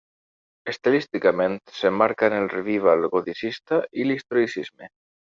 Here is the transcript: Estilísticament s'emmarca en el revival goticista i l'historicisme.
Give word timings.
Estilísticament 0.71 1.57
s'emmarca 1.79 2.29
en 2.31 2.37
el 2.37 2.47
revival 2.57 3.05
goticista 3.17 3.79
i 4.01 4.07
l'historicisme. 4.09 4.91